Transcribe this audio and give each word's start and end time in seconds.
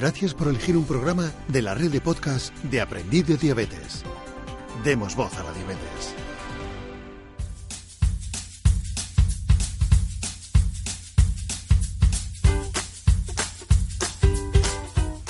Gracias 0.00 0.32
por 0.32 0.48
elegir 0.48 0.78
un 0.78 0.86
programa 0.86 1.30
de 1.48 1.60
la 1.60 1.74
red 1.74 1.90
de 1.90 2.00
podcast 2.00 2.54
de 2.64 2.80
Aprendiz 2.80 3.26
de 3.26 3.36
Diabetes. 3.36 4.02
Demos 4.82 5.14
voz 5.14 5.38
a 5.38 5.44
la 5.44 5.52
diabetes. 5.52 6.14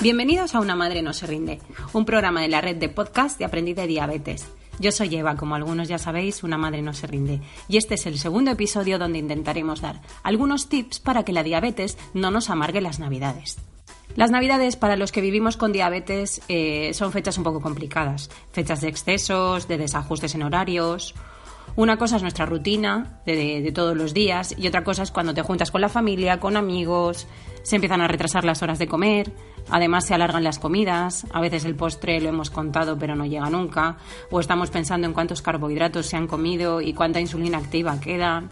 Bienvenidos 0.01 0.55
a 0.55 0.61
Una 0.61 0.77
Madre 0.77 1.01
No 1.01 1.11
Se 1.11 1.27
Rinde, 1.27 1.59
un 1.91 2.05
programa 2.05 2.41
de 2.41 2.47
la 2.47 2.61
red 2.61 2.77
de 2.77 2.87
podcast 2.87 3.37
de 3.37 3.43
Aprendiz 3.43 3.75
de 3.75 3.87
Diabetes. 3.87 4.47
Yo 4.79 4.93
soy 4.93 5.13
Eva, 5.13 5.35
como 5.35 5.55
algunos 5.55 5.89
ya 5.89 5.97
sabéis, 5.97 6.43
Una 6.43 6.57
Madre 6.57 6.81
No 6.81 6.93
Se 6.93 7.07
Rinde, 7.07 7.41
y 7.67 7.75
este 7.75 7.95
es 7.95 8.05
el 8.05 8.17
segundo 8.17 8.51
episodio 8.51 8.97
donde 8.97 9.19
intentaremos 9.19 9.81
dar 9.81 10.01
algunos 10.23 10.69
tips 10.69 11.01
para 11.01 11.25
que 11.25 11.33
la 11.33 11.43
diabetes 11.43 11.97
no 12.13 12.31
nos 12.31 12.49
amargue 12.49 12.79
las 12.79 12.99
navidades. 12.99 13.57
Las 14.15 14.31
navidades 14.31 14.75
para 14.75 14.95
los 14.95 15.11
que 15.11 15.21
vivimos 15.21 15.57
con 15.57 15.71
diabetes 15.71 16.41
eh, 16.47 16.93
son 16.93 17.11
fechas 17.11 17.37
un 17.37 17.43
poco 17.43 17.61
complicadas, 17.61 18.29
fechas 18.51 18.81
de 18.81 18.89
excesos, 18.89 19.67
de 19.67 19.77
desajustes 19.77 20.35
en 20.35 20.43
horarios. 20.43 21.15
Una 21.77 21.97
cosa 21.97 22.17
es 22.17 22.21
nuestra 22.21 22.45
rutina 22.45 23.21
de, 23.25 23.61
de 23.61 23.71
todos 23.71 23.95
los 23.95 24.13
días 24.13 24.53
y 24.57 24.67
otra 24.67 24.83
cosa 24.83 25.03
es 25.03 25.11
cuando 25.11 25.33
te 25.33 25.41
juntas 25.41 25.71
con 25.71 25.79
la 25.79 25.87
familia, 25.87 26.39
con 26.39 26.57
amigos, 26.57 27.27
se 27.63 27.75
empiezan 27.75 28.01
a 28.01 28.07
retrasar 28.07 28.43
las 28.43 28.61
horas 28.61 28.79
de 28.79 28.87
comer, 28.87 29.31
además 29.69 30.05
se 30.05 30.13
alargan 30.13 30.43
las 30.43 30.59
comidas, 30.59 31.25
a 31.31 31.39
veces 31.39 31.63
el 31.63 31.75
postre 31.75 32.19
lo 32.19 32.29
hemos 32.29 32.49
contado 32.49 32.97
pero 32.97 33.15
no 33.15 33.25
llega 33.25 33.49
nunca, 33.49 33.97
o 34.29 34.39
estamos 34.39 34.69
pensando 34.69 35.07
en 35.07 35.13
cuántos 35.13 35.41
carbohidratos 35.41 36.07
se 36.07 36.17
han 36.17 36.27
comido 36.27 36.81
y 36.81 36.93
cuánta 36.93 37.21
insulina 37.21 37.59
activa 37.59 37.99
queda. 37.99 38.49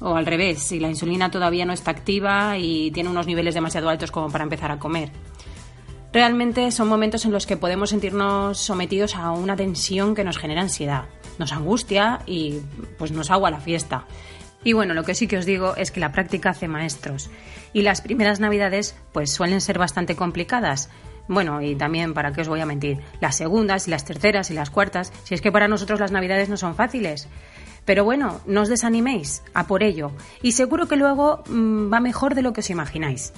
O 0.00 0.16
al 0.16 0.26
revés, 0.26 0.62
si 0.62 0.80
la 0.80 0.88
insulina 0.88 1.30
todavía 1.30 1.64
no 1.64 1.72
está 1.72 1.90
activa 1.90 2.58
y 2.58 2.90
tiene 2.90 3.10
unos 3.10 3.26
niveles 3.26 3.54
demasiado 3.54 3.88
altos 3.88 4.10
como 4.10 4.30
para 4.30 4.44
empezar 4.44 4.70
a 4.70 4.78
comer. 4.78 5.10
Realmente 6.12 6.70
son 6.70 6.86
momentos 6.86 7.24
en 7.24 7.32
los 7.32 7.44
que 7.44 7.56
podemos 7.56 7.90
sentirnos 7.90 8.58
sometidos 8.58 9.16
a 9.16 9.32
una 9.32 9.56
tensión 9.56 10.14
que 10.14 10.22
nos 10.22 10.38
genera 10.38 10.60
ansiedad, 10.60 11.06
nos 11.38 11.52
angustia 11.52 12.20
y 12.24 12.60
pues 12.98 13.10
nos 13.10 13.32
agua 13.32 13.50
la 13.50 13.58
fiesta. 13.58 14.06
Y 14.62 14.72
bueno, 14.72 14.94
lo 14.94 15.02
que 15.02 15.14
sí 15.14 15.26
que 15.26 15.38
os 15.38 15.44
digo 15.44 15.74
es 15.76 15.90
que 15.90 16.00
la 16.00 16.12
práctica 16.12 16.50
hace 16.50 16.68
maestros. 16.68 17.30
Y 17.72 17.82
las 17.82 18.00
primeras 18.00 18.38
navidades 18.40 18.96
pues 19.12 19.32
suelen 19.32 19.60
ser 19.60 19.78
bastante 19.78 20.16
complicadas. 20.16 20.88
Bueno, 21.26 21.60
y 21.60 21.74
también, 21.74 22.14
¿para 22.14 22.32
qué 22.32 22.42
os 22.42 22.48
voy 22.48 22.60
a 22.60 22.66
mentir? 22.66 23.00
Las 23.20 23.36
segundas 23.36 23.88
y 23.88 23.90
las 23.90 24.04
terceras 24.04 24.50
y 24.50 24.54
las 24.54 24.70
cuartas, 24.70 25.12
si 25.24 25.34
es 25.34 25.40
que 25.40 25.52
para 25.52 25.68
nosotros 25.68 26.00
las 26.00 26.12
navidades 26.12 26.48
no 26.48 26.56
son 26.56 26.74
fáciles. 26.74 27.28
Pero 27.84 28.04
bueno, 28.04 28.40
no 28.46 28.62
os 28.62 28.68
desaniméis, 28.68 29.42
a 29.52 29.66
por 29.66 29.82
ello. 29.82 30.12
Y 30.42 30.52
seguro 30.52 30.88
que 30.88 30.96
luego 30.96 31.44
mmm, 31.48 31.92
va 31.92 32.00
mejor 32.00 32.34
de 32.34 32.42
lo 32.42 32.52
que 32.52 32.60
os 32.60 32.70
imagináis. 32.70 33.32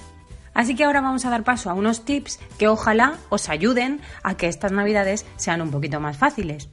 Así 0.53 0.75
que 0.75 0.85
ahora 0.85 1.01
vamos 1.01 1.25
a 1.25 1.29
dar 1.29 1.43
paso 1.43 1.69
a 1.69 1.73
unos 1.73 2.03
tips 2.03 2.39
que 2.57 2.67
ojalá 2.67 3.17
os 3.29 3.47
ayuden 3.47 4.01
a 4.23 4.37
que 4.37 4.47
estas 4.47 4.71
navidades 4.71 5.25
sean 5.35 5.61
un 5.61 5.69
poquito 5.69 5.99
más 5.99 6.17
fáciles. 6.17 6.69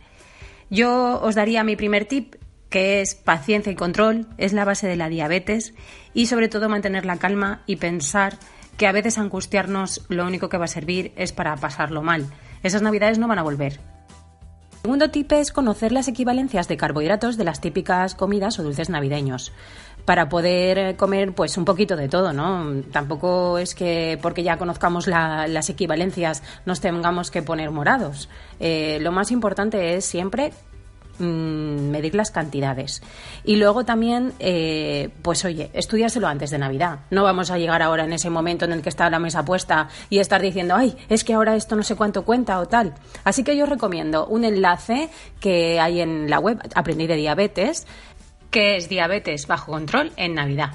Yo 0.71 1.21
os 1.21 1.35
daría 1.35 1.65
mi 1.65 1.77
primer 1.77 2.07
tip, 2.07 2.37
que 2.71 3.03
es 3.03 3.15
paciencia 3.15 3.71
y 3.71 3.77
control, 3.77 4.27
es 4.39 4.53
la 4.53 4.65
base 4.65 4.87
de 4.87 4.97
la 4.97 5.11
diabetes 5.11 5.75
y 6.15 6.27
sobre 6.27 6.49
todo 6.49 6.71
mantener 6.71 7.05
la 7.05 7.19
calma 7.19 7.63
y 7.67 7.77
pensar 7.77 8.39
que 8.79 8.87
a 8.87 8.93
veces 8.93 9.19
angustiarnos 9.19 10.07
lo 10.09 10.27
único 10.27 10.49
que 10.49 10.59
va 10.59 10.65
a 10.65 10.69
servir 10.69 11.13
es 11.17 11.33
para 11.33 11.55
pasarlo 11.57 12.03
mal. 12.03 12.27
Esas 12.63 12.83
navidades 12.83 13.19
no 13.19 13.29
van 13.29 13.39
a 13.39 13.43
volver. 13.43 13.79
El 14.85 14.89
segundo 14.89 15.09
tip 15.09 15.33
es 15.33 15.51
conocer 15.51 15.93
las 15.93 16.09
equivalencias 16.09 16.69
de 16.69 16.77
carbohidratos 16.77 17.39
de 17.39 17.45
las 17.45 17.63
típicas 17.63 18.15
comidas 18.15 18.59
o 18.59 18.63
dulces 18.63 18.91
navideños 18.91 19.51
para 20.05 20.29
poder 20.29 20.97
comer 20.97 21.35
pues 21.35 21.57
un 21.57 21.65
poquito 21.65 21.97
de 21.97 22.11
todo, 22.11 22.35
¿no? 22.35 22.83
Tampoco 22.93 23.57
es 23.57 23.75
que 23.75 24.19
porque 24.21 24.43
ya 24.43 24.59
conozcamos 24.59 25.07
la, 25.07 25.49
las 25.49 25.71
equivalencias 25.71 26.43
nos 26.67 26.83
tengamos 26.83 27.31
que 27.31 27.41
poner 27.41 27.71
morados. 27.71 28.29
Eh, 28.61 28.99
lo 29.01 29.11
más 29.11 29.31
importante 29.31 29.95
es 29.97 30.05
siempre 30.05 30.53
mmm, 31.19 31.91
medir 31.91 32.15
las 32.15 32.31
cantidades. 32.31 33.03
Y 33.45 33.57
luego 33.57 33.85
también, 33.85 34.33
eh, 34.39 35.11
pues 35.23 35.45
oye, 35.45 35.71
estudiárselo 35.73 36.27
antes 36.27 36.51
de 36.51 36.59
Navidad. 36.59 37.01
No 37.11 37.23
vamos 37.25 37.51
a 37.51 37.59
llegar 37.59 37.83
ahora 37.83 38.05
en 38.05 38.13
ese 38.13 38.31
momento 38.31 38.65
en 38.65 38.73
el 38.73 38.83
que 38.83 38.89
está 38.89 39.09
la 39.11 39.19
mesa 39.19 39.45
puesta 39.45 39.89
y 40.11 40.19
estar 40.19 40.41
diciendo, 40.41 40.75
ay, 40.77 40.97
es 41.09 41.25
que 41.25 41.35
ahora 41.35 41.57
esto 41.57 41.77
no 41.77 41.83
sé 41.83 41.97
cuánto 41.97 42.25
cuenta 42.25 42.59
o 42.59 42.67
tal. 42.67 42.95
Así 43.25 43.45
que 43.45 43.57
yo 43.57 43.67
recomiendo 43.67 44.27
un 44.27 44.45
enlace 44.45 45.09
que 45.41 45.81
hay 45.81 46.01
en 46.01 46.31
la 46.31 46.39
web 46.39 46.59
Aprendí 46.75 47.07
de 47.07 47.17
Diabetes, 47.17 47.87
que 48.51 48.77
es 48.77 48.89
diabetes 48.89 49.47
bajo 49.47 49.73
control 49.73 50.13
en 50.17 50.35
Navidad. 50.35 50.71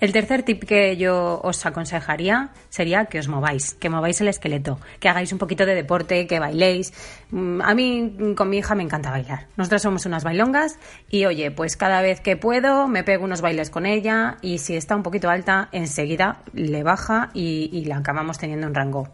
El 0.00 0.12
tercer 0.12 0.44
tip 0.44 0.62
que 0.62 0.96
yo 0.96 1.40
os 1.42 1.66
aconsejaría 1.66 2.50
sería 2.68 3.06
que 3.06 3.18
os 3.18 3.26
mováis, 3.26 3.74
que 3.74 3.90
mováis 3.90 4.20
el 4.20 4.28
esqueleto, 4.28 4.78
que 5.00 5.08
hagáis 5.08 5.32
un 5.32 5.38
poquito 5.38 5.66
de 5.66 5.74
deporte, 5.74 6.28
que 6.28 6.38
bailéis. 6.38 6.92
Mm, 7.30 7.60
A 7.62 7.74
mí 7.74 8.34
con 8.36 8.48
mi 8.48 8.58
hija 8.58 8.76
me 8.76 8.84
encanta 8.84 9.10
bailar. 9.10 9.48
Nosotras 9.56 9.82
somos 9.82 10.06
unas 10.06 10.22
bailongas 10.22 10.78
y 11.10 11.24
oye, 11.26 11.50
pues 11.50 11.76
cada 11.76 12.00
vez 12.00 12.20
que 12.20 12.36
puedo 12.36 12.86
me 12.86 13.02
pego 13.02 13.24
unos 13.24 13.40
bailes 13.40 13.70
con 13.70 13.86
ella 13.86 14.36
y 14.40 14.58
si 14.58 14.76
está 14.76 14.94
un 14.94 15.02
poquito 15.02 15.30
alta, 15.30 15.68
enseguida 15.72 16.42
le 16.52 16.84
baja 16.84 17.30
y, 17.34 17.68
y 17.72 17.84
la 17.86 17.96
acabamos 17.96 18.38
teniendo 18.38 18.68
en 18.68 18.74
rango. 18.76 19.08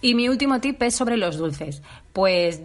Y 0.00 0.14
mi 0.14 0.28
último 0.30 0.60
tip 0.60 0.82
es 0.82 0.94
sobre 0.96 1.18
los 1.18 1.36
dulces. 1.36 1.82
Pues 2.14 2.62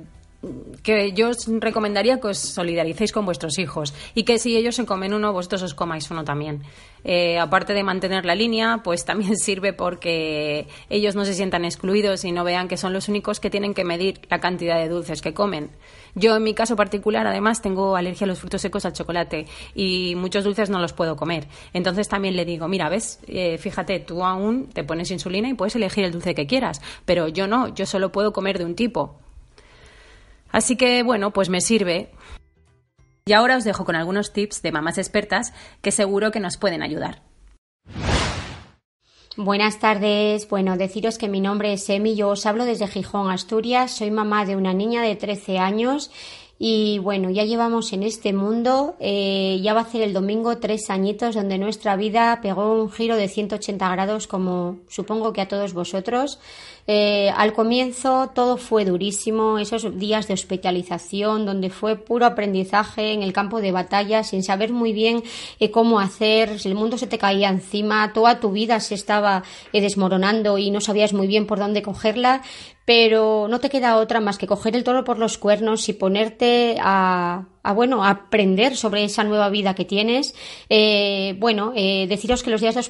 que 0.83 1.13
yo 1.13 1.29
os 1.29 1.47
recomendaría 1.47 2.19
que 2.19 2.27
os 2.27 2.37
solidaricéis 2.37 3.11
con 3.11 3.25
vuestros 3.25 3.57
hijos 3.57 3.93
y 4.13 4.23
que 4.23 4.37
si 4.37 4.55
ellos 4.55 4.75
se 4.75 4.85
comen 4.85 5.13
uno, 5.13 5.33
vosotros 5.33 5.63
os 5.63 5.73
comáis 5.73 6.09
uno 6.11 6.23
también. 6.23 6.63
Eh, 7.03 7.39
aparte 7.39 7.73
de 7.73 7.83
mantener 7.83 8.25
la 8.25 8.35
línea, 8.35 8.81
pues 8.83 9.03
también 9.05 9.37
sirve 9.37 9.73
porque 9.73 10.67
ellos 10.89 11.15
no 11.15 11.25
se 11.25 11.33
sientan 11.33 11.65
excluidos 11.65 12.23
y 12.25 12.31
no 12.31 12.43
vean 12.43 12.67
que 12.67 12.77
son 12.77 12.93
los 12.93 13.09
únicos 13.09 13.39
que 13.39 13.49
tienen 13.49 13.73
que 13.73 13.83
medir 13.83 14.21
la 14.29 14.39
cantidad 14.39 14.77
de 14.77 14.89
dulces 14.89 15.21
que 15.21 15.33
comen. 15.33 15.71
Yo 16.15 16.35
en 16.35 16.43
mi 16.43 16.53
caso 16.53 16.75
particular, 16.75 17.27
además, 17.27 17.61
tengo 17.61 17.95
alergia 17.95 18.25
a 18.25 18.27
los 18.27 18.39
frutos 18.39 18.61
secos 18.61 18.85
al 18.85 18.93
chocolate 18.93 19.45
y 19.75 20.15
muchos 20.15 20.43
dulces 20.43 20.69
no 20.69 20.79
los 20.79 20.93
puedo 20.93 21.15
comer. 21.15 21.47
Entonces 21.73 22.07
también 22.07 22.35
le 22.35 22.45
digo, 22.45 22.67
mira, 22.67 22.89
ves, 22.89 23.19
eh, 23.27 23.57
fíjate, 23.57 23.99
tú 23.99 24.23
aún 24.23 24.67
te 24.67 24.83
pones 24.83 25.11
insulina 25.11 25.49
y 25.49 25.53
puedes 25.53 25.75
elegir 25.75 26.05
el 26.05 26.11
dulce 26.11 26.35
que 26.35 26.47
quieras, 26.47 26.81
pero 27.05 27.27
yo 27.27 27.47
no, 27.47 27.73
yo 27.73 27.85
solo 27.85 28.11
puedo 28.11 28.33
comer 28.33 28.57
de 28.57 28.65
un 28.65 28.75
tipo. 28.75 29.26
Así 30.51 30.75
que 30.75 31.03
bueno, 31.03 31.31
pues 31.31 31.49
me 31.49 31.61
sirve. 31.61 32.11
Y 33.25 33.33
ahora 33.33 33.57
os 33.57 33.63
dejo 33.63 33.83
con 33.83 33.95
algunos 33.95 34.31
tips 34.31 34.61
de 34.61 34.71
mamás 34.71 34.97
expertas 34.97 35.53
que 35.81 35.91
seguro 35.91 36.31
que 36.31 36.39
nos 36.39 36.57
pueden 36.57 36.81
ayudar. 36.81 37.23
Buenas 39.35 39.79
tardes. 39.79 40.49
Bueno, 40.49 40.77
deciros 40.77 41.19
que 41.19 41.27
mi 41.27 41.41
nombre 41.41 41.71
es 41.73 41.87
Emi, 41.89 42.15
yo 42.15 42.29
os 42.29 42.47
hablo 42.47 42.65
desde 42.65 42.87
Gijón, 42.87 43.29
Asturias. 43.29 43.91
Soy 43.91 44.09
mamá 44.09 44.45
de 44.45 44.55
una 44.55 44.73
niña 44.73 45.03
de 45.03 45.15
13 45.15 45.59
años 45.59 46.09
y 46.59 46.97
bueno, 46.99 47.29
ya 47.29 47.43
llevamos 47.43 47.93
en 47.93 48.03
este 48.03 48.33
mundo, 48.33 48.95
eh, 48.99 49.59
ya 49.61 49.73
va 49.73 49.81
a 49.81 49.89
ser 49.89 50.01
el 50.01 50.13
domingo 50.13 50.57
tres 50.57 50.89
añitos 50.89 51.35
donde 51.35 51.57
nuestra 51.57 51.95
vida 51.95 52.39
pegó 52.41 52.81
un 52.81 52.91
giro 52.91 53.15
de 53.15 53.27
180 53.27 53.87
grados 53.89 54.27
como 54.27 54.79
supongo 54.87 55.33
que 55.33 55.41
a 55.41 55.47
todos 55.47 55.73
vosotros. 55.73 56.39
Eh, 56.89 57.29
al 57.35 57.51
comienzo 57.51 58.31
todo 58.33 58.55
fue 58.55 58.85
durísimo, 58.85 59.59
esos 59.59 59.99
días 59.99 60.29
de 60.29 60.35
hospitalización 60.35 61.45
donde 61.45 61.69
fue 61.69 61.97
puro 61.97 62.25
aprendizaje 62.25 63.11
en 63.11 63.23
el 63.23 63.33
campo 63.33 63.59
de 63.59 63.73
batalla 63.73 64.23
sin 64.23 64.41
saber 64.41 64.71
muy 64.71 64.93
bien 64.93 65.21
eh, 65.59 65.69
cómo 65.69 65.99
hacer, 65.99 66.55
el 66.63 66.75
mundo 66.75 66.97
se 66.97 67.05
te 67.05 67.17
caía 67.17 67.49
encima, 67.49 68.13
toda 68.13 68.39
tu 68.39 68.51
vida 68.51 68.79
se 68.79 68.95
estaba 68.95 69.43
eh, 69.73 69.81
desmoronando 69.81 70.57
y 70.57 70.71
no 70.71 70.79
sabías 70.79 71.11
muy 71.11 71.27
bien 71.27 71.45
por 71.45 71.59
dónde 71.59 71.81
cogerla, 71.81 72.41
pero 72.87 73.49
no 73.49 73.59
te 73.59 73.69
queda 73.69 73.97
otra 73.97 74.21
más 74.21 74.37
que 74.37 74.47
coger 74.47 74.73
el 74.73 74.85
toro 74.85 75.03
por 75.03 75.19
los 75.19 75.37
cuernos 75.37 75.89
y 75.89 75.93
ponerte 75.93 76.77
a, 76.79 77.47
a, 77.67 77.73
bueno, 77.73 78.05
aprender 78.05 78.77
sobre 78.77 79.03
esa 79.03 79.25
nueva 79.25 79.49
vida 79.49 79.73
que 79.73 79.83
tienes. 79.83 80.33
Eh, 80.69 81.35
bueno, 81.37 81.73
eh, 81.75 82.07
deciros 82.07 82.41
que 82.41 82.49
los 82.49 82.61
días 82.61 82.75
de 82.75 82.81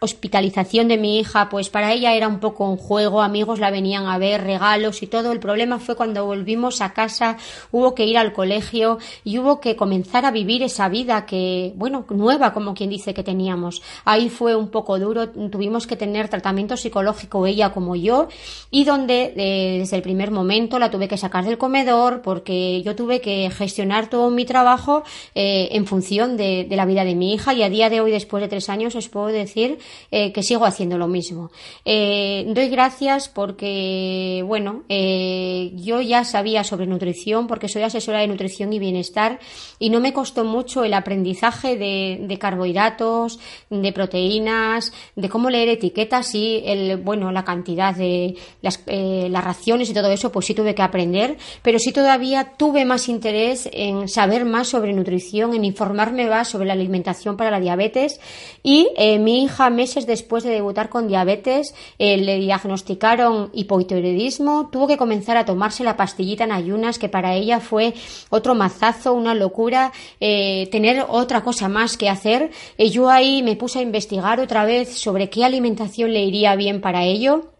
hospitalización 0.00 0.88
de 0.88 0.98
mi 0.98 1.20
hija, 1.20 1.48
pues 1.48 1.68
para 1.68 1.92
ella 1.92 2.14
era 2.14 2.26
un 2.26 2.40
poco 2.40 2.68
un 2.68 2.78
juego, 2.78 3.22
amigos 3.22 3.60
la 3.60 3.70
venían 3.70 4.06
a 4.06 4.18
ver, 4.18 4.42
regalos 4.42 5.04
y 5.04 5.06
todo. 5.06 5.30
El 5.30 5.38
problema 5.38 5.78
fue 5.78 5.94
cuando 5.94 6.26
volvimos 6.26 6.80
a 6.80 6.92
casa, 6.94 7.36
hubo 7.70 7.94
que 7.94 8.06
ir 8.06 8.18
al 8.18 8.32
colegio 8.32 8.98
y 9.22 9.38
hubo 9.38 9.60
que 9.60 9.76
comenzar 9.76 10.26
a 10.26 10.32
vivir 10.32 10.64
esa 10.64 10.88
vida 10.88 11.24
que, 11.24 11.72
bueno, 11.76 12.04
nueva, 12.10 12.52
como 12.52 12.74
quien 12.74 12.90
dice 12.90 13.14
que 13.14 13.22
teníamos. 13.22 13.82
Ahí 14.04 14.30
fue 14.30 14.56
un 14.56 14.70
poco 14.70 14.98
duro, 14.98 15.28
tuvimos 15.28 15.86
que 15.86 15.94
tener 15.94 16.28
tratamiento 16.28 16.76
psicológico 16.76 17.46
ella 17.46 17.70
como 17.70 17.94
yo 17.94 18.26
y 18.72 18.84
donde 18.84 19.32
eh, 19.36 19.78
desde 19.78 19.96
el 19.96 20.02
primer 20.02 20.32
momento 20.32 20.80
la 20.80 20.90
tuve 20.90 21.06
que 21.06 21.16
sacar 21.16 21.44
del 21.44 21.56
comedor 21.56 22.20
porque 22.22 22.82
yo 22.82 22.96
tuve 22.96 23.20
que 23.20 23.50
gestionar 23.50 24.07
todo 24.08 24.30
mi 24.30 24.44
trabajo 24.44 25.02
eh, 25.34 25.68
en 25.72 25.86
función 25.86 26.36
de, 26.36 26.66
la 26.70 26.86
vida 26.86 27.04
de 27.04 27.14
mi 27.14 27.34
hija 27.34 27.54
y 27.54 27.62
a 27.62 27.70
día 27.70 27.90
de 27.90 28.00
hoy, 28.00 28.10
después 28.10 28.40
de 28.40 28.48
tres 28.48 28.68
años, 28.68 28.94
os 28.94 29.08
puedo 29.08 29.26
decir 29.26 29.78
eh, 30.10 30.32
que 30.32 30.42
sigo 30.42 30.64
haciendo 30.64 30.98
lo 30.98 31.08
mismo. 31.08 31.50
doy 31.84 32.68
gracias 32.68 33.28
porque, 33.28 34.44
bueno, 34.46 34.82
yo 34.88 36.00
ya 36.00 36.24
sabía 36.24 36.64
sobre 36.64 36.86
nutrición 36.86 37.46
porque 37.46 37.68
soy 37.68 37.82
asesora 37.82 38.20
de 38.20 38.28
nutrición 38.28 38.72
y 38.72 38.78
bienestar 38.78 39.38
y 39.78 39.90
no 39.90 40.00
me 40.00 40.12
costó 40.12 40.44
mucho 40.44 40.84
el 40.84 40.94
aprendizaje 40.94 41.76
de, 41.76 42.38
carbohidratos, 42.38 43.38
de 43.70 43.92
proteínas, 43.92 44.92
de 45.16 45.28
cómo 45.28 45.50
leer 45.50 45.68
etiquetas 45.68 46.34
y 46.34 46.62
el, 46.64 46.96
bueno, 46.98 47.32
la 47.32 47.44
cantidad 47.44 47.94
de 47.94 48.36
las, 48.62 48.82
eh, 48.86 49.28
las 49.30 49.44
raciones 49.44 49.90
y 49.90 49.94
todo 49.94 50.10
eso, 50.10 50.30
pues 50.32 50.46
sí 50.46 50.54
tuve 50.54 50.74
que 50.74 50.82
aprender, 50.82 51.36
pero 51.62 51.78
sí 51.78 51.92
todavía 51.92 52.52
tuve 52.56 52.84
más 52.84 53.08
interés 53.08 53.68
en 53.72 53.87
saber 54.06 54.44
más 54.44 54.68
sobre 54.68 54.92
nutrición, 54.92 55.54
en 55.54 55.64
informarme 55.64 56.28
más 56.28 56.48
sobre 56.48 56.66
la 56.66 56.72
alimentación 56.72 57.36
para 57.36 57.50
la 57.50 57.60
diabetes 57.60 58.20
y 58.62 58.88
eh, 58.96 59.18
mi 59.18 59.44
hija 59.44 59.70
meses 59.70 60.06
después 60.06 60.44
de 60.44 60.50
debutar 60.50 60.88
con 60.88 61.08
diabetes 61.08 61.74
eh, 61.98 62.16
le 62.16 62.38
diagnosticaron 62.38 63.50
hipotiroidismo, 63.52 64.68
tuvo 64.70 64.86
que 64.86 64.96
comenzar 64.96 65.36
a 65.36 65.44
tomarse 65.44 65.84
la 65.84 65.96
pastillita 65.96 66.44
en 66.44 66.52
ayunas 66.52 66.98
que 66.98 67.08
para 67.08 67.34
ella 67.34 67.60
fue 67.60 67.94
otro 68.30 68.54
mazazo, 68.54 69.14
una 69.14 69.34
locura, 69.34 69.92
tener 70.18 71.04
otra 71.08 71.42
cosa 71.42 71.68
más 71.68 71.96
que 71.96 72.08
hacer. 72.08 72.50
yo 72.78 73.10
ahí 73.10 73.42
me 73.42 73.56
puse 73.56 73.78
a 73.80 73.82
investigar 73.82 74.40
otra 74.40 74.64
vez 74.64 74.98
sobre 74.98 75.30
qué 75.30 75.44
alimentación 75.44 76.12
le 76.12 76.24
iría 76.24 76.56
bien 76.56 76.80
para 76.80 77.04
ello. 77.04 77.57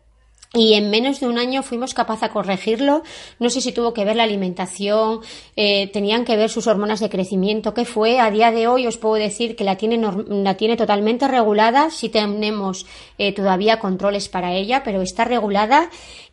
Y 0.54 0.74
en 0.74 0.88
menos 0.88 1.20
de 1.20 1.28
un 1.28 1.36
año 1.36 1.62
fuimos 1.62 1.92
capaces 1.92 2.22
de 2.22 2.28
corregirlo. 2.30 3.02
No 3.38 3.50
sé 3.50 3.60
si 3.60 3.72
tuvo 3.72 3.92
que 3.92 4.06
ver 4.06 4.16
la 4.16 4.22
alimentación, 4.22 5.20
eh, 5.56 5.88
tenían 5.92 6.24
que 6.24 6.38
ver 6.38 6.48
sus 6.48 6.66
hormonas 6.66 7.00
de 7.00 7.10
crecimiento, 7.10 7.74
qué 7.74 7.84
fue. 7.84 8.18
A 8.18 8.30
día 8.30 8.50
de 8.50 8.66
hoy 8.66 8.86
os 8.86 8.96
puedo 8.96 9.16
decir 9.16 9.56
que 9.56 9.64
la 9.64 9.76
tiene, 9.76 9.98
la 9.98 10.56
tiene 10.56 10.76
totalmente 10.76 11.28
regulada. 11.28 11.90
Si 11.90 12.08
tenemos 12.08 12.86
eh, 13.18 13.34
todavía 13.34 13.78
controles 13.78 14.30
para 14.30 14.54
ella, 14.54 14.82
pero 14.82 15.02
está 15.02 15.24
regulada 15.24 15.90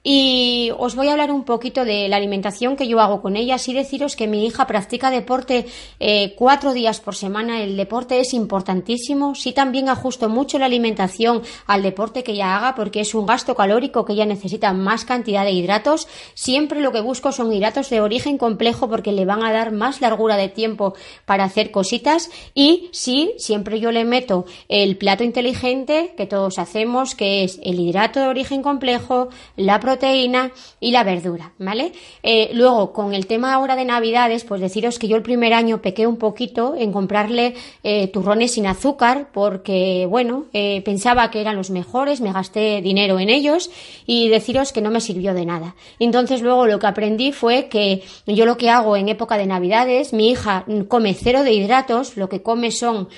y 0.07 0.69
os 0.77 0.95
voy 0.95 1.07
a 1.07 1.13
hablar 1.13 1.31
un 1.31 1.45
poquito 1.45 1.83
de 1.83 2.07
la 2.07 2.17
alimentación 2.17 2.75
que 2.75 2.87
yo 2.87 3.01
hago 3.01 3.23
con 3.23 3.35
ella. 3.35 3.55
Así 3.55 3.73
deciros 3.73 4.15
que 4.15 4.27
mi 4.27 4.45
hija 4.45 4.67
practica 4.67 5.09
deporte 5.09 5.65
eh, 5.99 6.35
cuatro 6.37 6.73
días 6.73 6.99
por 6.99 7.15
semana. 7.15 7.63
El 7.63 7.75
deporte 7.75 8.19
es 8.19 8.35
importantísimo. 8.35 9.33
Sí 9.33 9.51
también 9.51 9.89
ajusto 9.89 10.29
mucho 10.29 10.59
la 10.59 10.67
alimentación 10.67 11.41
al 11.65 11.81
deporte 11.81 12.23
que 12.23 12.33
ella 12.33 12.55
haga 12.55 12.75
porque 12.75 12.99
es 12.99 13.15
un 13.15 13.25
gasto 13.25 13.55
calórico 13.55 14.04
que 14.05 14.13
ella 14.13 14.25
necesita 14.25 14.73
más 14.73 15.05
cantidad 15.05 15.43
de 15.43 15.51
hidratos. 15.51 16.07
Siempre 16.33 16.81
lo 16.81 16.91
que 16.91 17.01
busco 17.01 17.31
son 17.31 17.51
hidratos 17.51 17.89
de 17.89 18.01
origen 18.01 18.37
complejo 18.37 18.89
porque 18.89 19.11
le 19.11 19.25
van 19.25 19.43
a 19.43 19.51
dar 19.51 19.71
más 19.71 20.01
largura 20.01 20.37
de 20.37 20.49
tiempo 20.49 20.93
para 21.25 21.43
hacer 21.43 21.71
cositas. 21.71 22.29
Y 22.53 22.89
sí, 22.91 23.33
siempre 23.37 23.79
yo 23.79 23.91
le 23.91 24.05
meto 24.05 24.45
el 24.69 24.97
plato 24.97 25.23
inteligente 25.23 26.13
que 26.15 26.25
todos 26.25 26.59
hacemos, 26.59 27.15
que 27.15 27.43
es 27.43 27.59
el 27.63 27.79
hidrato 27.79 28.19
de 28.19 28.27
origen 28.27 28.61
complejo, 28.61 29.29
la 29.55 29.79
proteína, 29.79 30.51
y 30.79 30.91
la 30.91 31.03
verdura, 31.03 31.53
¿vale? 31.57 31.93
Eh, 32.23 32.51
luego, 32.53 32.93
con 32.93 33.13
el 33.13 33.27
tema 33.27 33.53
ahora 33.53 33.75
de 33.75 33.85
Navidades, 33.85 34.43
pues 34.43 34.61
deciros 34.61 34.99
que 34.99 35.07
yo 35.07 35.15
el 35.15 35.23
primer 35.23 35.53
año 35.53 35.81
pequé 35.81 36.07
un 36.07 36.17
poquito 36.17 36.75
en 36.77 36.91
comprarle 36.91 37.55
eh, 37.83 38.07
turrones 38.07 38.51
sin 38.53 38.67
azúcar 38.67 39.29
porque, 39.33 40.05
bueno, 40.09 40.45
eh, 40.53 40.81
pensaba 40.83 41.31
que 41.31 41.41
eran 41.41 41.55
los 41.55 41.69
mejores, 41.69 42.21
me 42.21 42.31
gasté 42.31 42.81
dinero 42.81 43.19
en 43.19 43.29
ellos 43.29 43.69
y 44.05 44.29
deciros 44.29 44.71
que 44.71 44.81
no 44.81 44.91
me 44.91 45.01
sirvió 45.01 45.33
de 45.33 45.45
nada. 45.45 45.75
Entonces 45.99 46.41
luego 46.41 46.65
lo 46.67 46.79
que 46.79 46.87
aprendí 46.87 47.31
fue 47.31 47.67
que 47.67 48.03
yo 48.27 48.45
lo 48.45 48.57
que 48.57 48.69
hago 48.69 48.95
en 48.95 49.09
época 49.09 49.37
de 49.37 49.45
Navidades, 49.45 50.13
mi 50.13 50.31
hija 50.31 50.65
come 50.87 51.13
cero 51.13 51.43
de 51.43 51.53
hidratos, 51.53 52.17
lo 52.17 52.29
que 52.29 52.41
come 52.41 52.71
son 52.71 53.09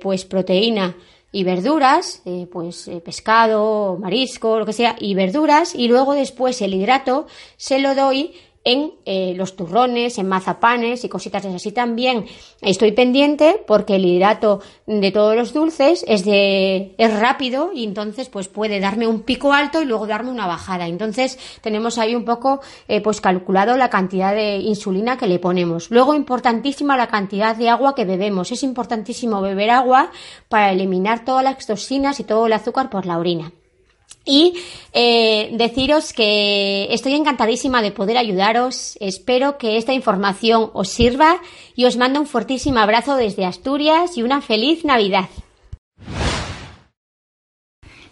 pues 0.00 0.24
proteína, 0.24 0.96
y 1.36 1.44
verduras, 1.44 2.22
eh, 2.24 2.46
pues 2.50 2.88
eh, 2.88 3.02
pescado, 3.04 3.98
marisco, 4.00 4.58
lo 4.58 4.64
que 4.64 4.72
sea, 4.72 4.96
y 4.98 5.14
verduras, 5.14 5.74
y 5.74 5.86
luego 5.86 6.14
después 6.14 6.62
el 6.62 6.72
hidrato 6.72 7.26
se 7.58 7.78
lo 7.78 7.94
doy 7.94 8.32
en 8.66 8.94
eh, 9.04 9.32
los 9.36 9.54
turrones, 9.54 10.18
en 10.18 10.28
mazapanes 10.28 11.04
y 11.04 11.08
cositas 11.08 11.46
así 11.46 11.70
también. 11.70 12.26
Estoy 12.60 12.90
pendiente 12.90 13.62
porque 13.64 13.94
el 13.94 14.04
hidrato 14.04 14.60
de 14.86 15.12
todos 15.12 15.36
los 15.36 15.54
dulces 15.54 16.04
es 16.08 16.24
de 16.24 16.92
es 16.98 17.20
rápido 17.20 17.70
y 17.72 17.84
entonces 17.84 18.28
pues 18.28 18.48
puede 18.48 18.80
darme 18.80 19.06
un 19.06 19.20
pico 19.20 19.52
alto 19.52 19.80
y 19.80 19.84
luego 19.84 20.08
darme 20.08 20.32
una 20.32 20.48
bajada. 20.48 20.88
Entonces 20.88 21.38
tenemos 21.60 21.96
ahí 21.96 22.16
un 22.16 22.24
poco 22.24 22.60
eh, 22.88 23.00
pues 23.00 23.20
calculado 23.20 23.76
la 23.76 23.88
cantidad 23.88 24.34
de 24.34 24.56
insulina 24.56 25.16
que 25.16 25.28
le 25.28 25.38
ponemos. 25.38 25.88
Luego 25.92 26.14
importantísima 26.14 26.96
la 26.96 27.06
cantidad 27.06 27.54
de 27.54 27.68
agua 27.68 27.94
que 27.94 28.04
bebemos. 28.04 28.50
Es 28.50 28.64
importantísimo 28.64 29.40
beber 29.40 29.70
agua 29.70 30.10
para 30.48 30.72
eliminar 30.72 31.24
todas 31.24 31.44
las 31.44 31.64
toxinas 31.64 32.18
y 32.18 32.24
todo 32.24 32.46
el 32.46 32.52
azúcar 32.52 32.90
por 32.90 33.06
la 33.06 33.18
orina. 33.18 33.52
Y 34.26 34.54
eh, 34.92 35.50
deciros 35.52 36.12
que 36.12 36.92
estoy 36.92 37.14
encantadísima 37.14 37.80
de 37.80 37.92
poder 37.92 38.18
ayudaros. 38.18 38.98
Espero 39.00 39.56
que 39.56 39.76
esta 39.76 39.92
información 39.94 40.70
os 40.74 40.88
sirva 40.88 41.40
y 41.76 41.84
os 41.84 41.96
mando 41.96 42.20
un 42.20 42.26
fortísimo 42.26 42.80
abrazo 42.80 43.16
desde 43.16 43.46
Asturias 43.46 44.16
y 44.16 44.24
una 44.24 44.42
feliz 44.42 44.84
Navidad. 44.84 45.28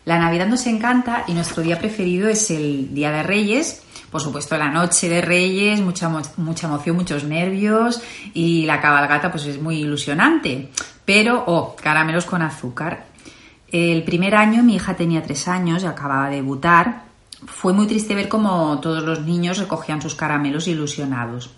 La 0.04 0.18
Navidad 0.18 0.46
nos 0.46 0.66
encanta 0.66 1.24
y 1.26 1.32
nuestro 1.32 1.62
día 1.62 1.78
preferido 1.78 2.28
es 2.28 2.50
el 2.50 2.94
Día 2.94 3.10
de 3.10 3.22
Reyes. 3.22 3.82
Por 4.10 4.20
supuesto, 4.20 4.56
la 4.56 4.68
noche 4.68 5.08
de 5.08 5.22
Reyes, 5.22 5.80
mucha, 5.80 6.08
mucha 6.36 6.66
emoción, 6.66 6.94
muchos 6.94 7.24
nervios 7.24 8.00
y 8.34 8.66
la 8.66 8.80
cabalgata 8.80 9.32
pues 9.32 9.46
es 9.46 9.60
muy 9.60 9.80
ilusionante. 9.80 10.70
Pero, 11.04 11.42
oh, 11.46 11.74
caramelos 11.74 12.26
con 12.26 12.42
azúcar. 12.42 13.06
El 13.74 14.04
primer 14.04 14.36
año 14.36 14.62
mi 14.62 14.76
hija 14.76 14.94
tenía 14.94 15.24
tres 15.24 15.48
años 15.48 15.82
y 15.82 15.86
acababa 15.86 16.28
de 16.28 16.36
debutar. 16.36 17.06
Fue 17.44 17.72
muy 17.72 17.88
triste 17.88 18.14
ver 18.14 18.28
cómo 18.28 18.78
todos 18.78 19.02
los 19.02 19.22
niños 19.22 19.58
recogían 19.58 20.00
sus 20.00 20.14
caramelos 20.14 20.68
ilusionados. 20.68 21.50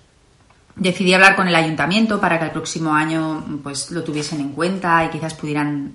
Decidí 0.76 1.12
hablar 1.12 1.36
con 1.36 1.46
el 1.46 1.54
ayuntamiento 1.54 2.18
para 2.18 2.38
que 2.38 2.46
el 2.46 2.52
próximo 2.52 2.94
año 2.94 3.44
pues, 3.62 3.90
lo 3.90 4.02
tuviesen 4.02 4.40
en 4.40 4.52
cuenta 4.52 5.04
y 5.04 5.10
quizás 5.10 5.34
pudieran 5.34 5.92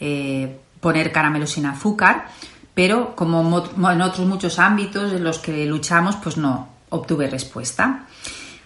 eh, 0.00 0.58
poner 0.80 1.12
caramelos 1.12 1.50
sin 1.52 1.66
azúcar, 1.66 2.26
pero 2.74 3.14
como 3.14 3.62
en 3.92 4.00
otros 4.00 4.26
muchos 4.26 4.58
ámbitos 4.58 5.12
en 5.12 5.22
los 5.22 5.38
que 5.38 5.64
luchamos, 5.64 6.16
pues 6.16 6.38
no 6.38 6.70
obtuve 6.88 7.30
respuesta. 7.30 8.06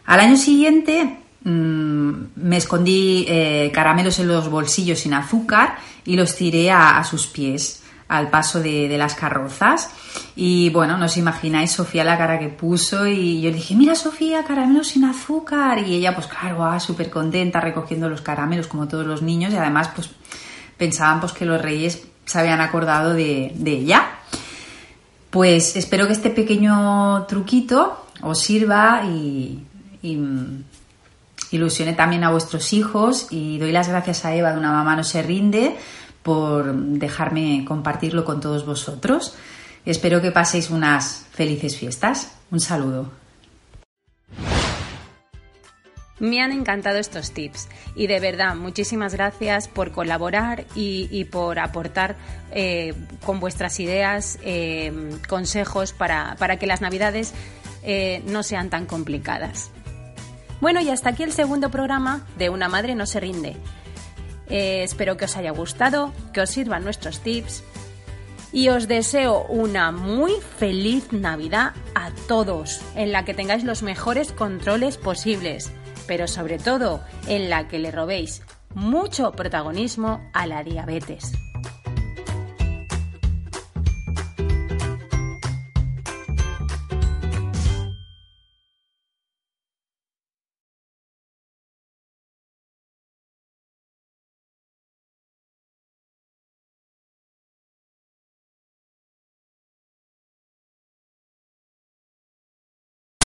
Al 0.06 0.20
año 0.20 0.38
siguiente 0.38 1.18
me 1.42 2.56
escondí 2.56 3.25
eh, 3.28 3.70
caramelos 3.73 4.18
en 4.18 4.28
los 4.28 4.50
bolsillos 4.50 5.00
sin 5.00 5.14
azúcar 5.14 5.78
y 6.04 6.16
los 6.16 6.37
tiré 6.37 6.70
a, 6.70 7.02
sus 7.04 7.26
pies 7.26 7.82
al 8.09 8.28
paso 8.28 8.61
de, 8.61 8.97
las 8.99 9.14
carrozas. 9.14 9.90
Y 10.37 10.68
bueno, 10.70 10.99
no 10.99 11.06
os 11.06 11.16
imagináis 11.16 11.70
Sofía 11.70 12.04
la 12.04 12.18
cara 12.18 12.38
que 12.38 12.49
puso 12.49 13.06
y 13.06 13.40
yo 13.40 13.52
dije, 13.52 13.75
mira 13.75 13.94
Sofía, 13.94 14.44
caramelos 14.44 14.88
sin 14.88 15.04
azúcar. 15.04 15.78
Y 15.78 15.94
ella 15.94 16.14
pues 16.14 16.26
claro, 16.26 16.78
súper 16.80 17.09
contenta 17.09 17.61
recogiendo 17.61 18.09
los 18.09 18.20
caramelos 18.20 18.66
como 18.66 18.88
todos 18.88 19.06
los 19.06 19.23
niños 19.23 19.52
y 19.52 19.56
además 19.56 19.90
pues 19.94 20.11
pensaban 20.76 21.20
pues 21.20 21.32
que 21.32 21.47
los 21.47 21.61
reyes 21.61 22.02
se 22.26 22.38
habían 22.38 22.61
acordado 22.61 23.14
de, 23.14 23.54
ella. 23.64 24.11
Pues 25.30 25.76
espero 25.76 26.06
que 26.06 26.12
este 26.12 26.30
pequeño 26.30 27.25
truquito 27.26 28.06
os 28.20 28.40
sirva 28.40 29.04
y 29.04 29.64
ilusione 31.50 31.92
también 31.92 32.25
a 32.25 32.30
vuestros 32.30 32.73
hijos 32.73 33.28
y 33.30 33.59
doy 33.59 33.73
las 33.73 33.88
gracias 33.88 34.25
a 34.25 34.35
Eva 34.35 34.52
de 34.52 34.59
Una 34.59 34.73
Mamá 34.73 34.97
No 34.97 35.04
Se 35.04 35.23
Rinde 35.23 35.76
por 36.23 36.75
dejarme 36.75 37.64
compartirlo 37.66 38.25
con 38.25 38.40
todos 38.40 38.66
vosotros. 38.66 39.35
Espero 39.85 40.21
que 40.21 40.30
paséis 40.30 40.71
unas 40.71 41.26
felices 41.33 41.76
fiestas. 41.76 42.37
Un 42.50 42.61
saludo. 42.61 43.21
Me 46.21 46.42
han 46.42 46.52
encantado 46.52 46.99
estos 46.99 47.33
tips 47.33 47.66
y 47.97 48.07
de 48.07 48.21
verdad 48.21 48.54
muchísimas 48.54 49.14
gracias 49.14 49.69
por 49.69 49.90
colaborar 49.90 50.66
y, 50.75 51.25
por 51.25 51.59
aportar 51.59 52.16
eh, 52.52 52.92
con 53.25 53.40
vuestras 53.40 53.80
ideas, 53.80 54.38
eh, 54.42 54.92
consejos 55.28 55.95
para, 55.95 56.37
que 56.59 56.66
las 56.66 56.83
navidades 56.83 57.33
eh, 57.83 58.23
no 58.26 58.42
sean 58.42 58.69
tan 58.69 58.85
complicadas. 58.85 59.71
Bueno, 60.60 60.80
y 60.80 60.90
hasta 60.90 61.10
aquí 61.10 61.22
el 61.22 61.32
segundo 61.32 61.70
programa 61.70 62.26
de 62.36 62.50
Una 62.50 62.68
Madre 62.68 62.94
No 62.94 63.06
Se 63.06 63.18
Rinde. 63.18 63.56
Eh, 64.48 64.82
espero 64.82 65.16
que 65.16 65.24
os 65.24 65.36
haya 65.36 65.52
gustado, 65.52 66.12
que 66.32 66.40
os 66.40 66.50
sirvan 66.50 66.84
nuestros 66.84 67.20
tips 67.20 67.64
y 68.52 68.68
os 68.68 68.88
deseo 68.88 69.44
una 69.48 69.92
muy 69.92 70.32
feliz 70.58 71.12
Navidad 71.12 71.72
a 71.94 72.10
todos, 72.26 72.82
en 72.96 73.12
la 73.12 73.24
que 73.24 73.32
tengáis 73.32 73.64
los 73.64 73.82
mejores 73.82 74.32
controles 74.32 74.98
posibles, 74.98 75.72
pero 76.06 76.26
sobre 76.26 76.58
todo 76.58 77.00
en 77.28 77.48
la 77.48 77.68
que 77.68 77.78
le 77.78 77.90
robéis 77.92 78.42
mucho 78.74 79.32
protagonismo 79.32 80.20
a 80.32 80.46
la 80.46 80.64
diabetes. 80.64 81.32